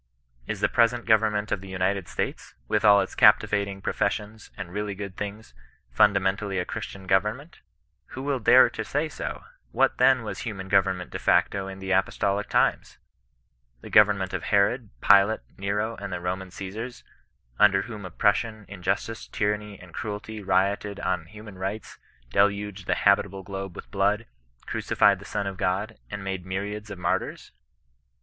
Is 0.47 0.61
the 0.61 0.67
present 0.67 1.05
government 1.05 1.51
of 1.51 1.61
the 1.61 1.67
United 1.69 2.07
States, 2.07 2.55
with 2.67 2.83
all 2.83 3.01
its 3.01 3.13
captivating 3.13 3.83
professions, 3.83 4.49
and 4.57 4.73
really 4.73 4.95
good 4.95 5.15
things, 5.15 5.53
fundamentally 5.91 6.57
a 6.57 6.65
Christian 6.65 7.05
government? 7.05 7.59
Who 8.15 8.23
will 8.23 8.39
dare 8.39 8.67
to 8.67 8.83
say 8.83 9.09
so? 9.09 9.43
What 9.71 9.97
th^n 9.97 10.21
"nr^ 10.21 10.23
Vwscask. 10.23 10.23
>gi^ 10.23 10.23
6i 10.23 10.23
CHRISTIAN 10.23 10.23
K0N 10.23 10.65
SB8ISTAN0E. 10.65 10.65
Teniment 11.03 11.09
de 11.11 11.19
facto 11.19 11.67
in 11.67 11.77
the 11.77 11.91
apostolic 11.91 12.49
times? 12.49 12.97
The 13.81 13.89
govern 13.91 14.17
ment 14.17 14.33
of 14.33 14.43
Herod, 14.45 14.89
Pilate, 15.01 15.41
Nero, 15.59 15.95
and 15.97 16.11
the 16.11 16.19
Roman 16.19 16.49
Osesars, 16.49 17.03
under 17.59 17.83
whom 17.83 18.03
oppression, 18.03 18.65
injustice, 18.67 19.27
tyranny, 19.27 19.79
and 19.79 19.93
cruelty 19.93 20.41
rioted 20.41 20.99
on 20.99 21.25
human 21.27 21.59
rights, 21.59 21.99
deluged 22.31 22.87
the 22.87 22.95
habitable 22.95 23.43
globe 23.43 23.75
with 23.75 23.91
blood, 23.91 24.25
crucified 24.65 25.19
the 25.19 25.25
Son 25.25 25.45
of 25.45 25.57
God, 25.57 25.99
and 26.09 26.23
made 26.23 26.43
myriads 26.43 26.89
of 26.89 26.97
martyrs 26.97 27.51